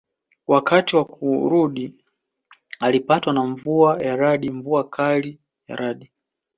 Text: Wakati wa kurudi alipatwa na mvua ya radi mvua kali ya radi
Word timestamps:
Wakati 0.47 0.95
wa 0.95 1.05
kurudi 1.05 1.95
alipatwa 2.79 3.33
na 3.33 3.43
mvua 3.45 4.01
ya 4.03 4.15
radi 4.15 4.51
mvua 4.51 4.89
kali 4.89 5.39
ya 5.67 5.75
radi 5.75 6.11